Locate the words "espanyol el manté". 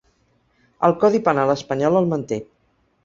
1.57-2.45